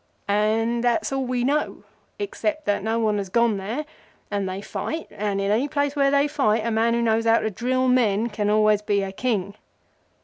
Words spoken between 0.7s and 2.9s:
that's all we know, except that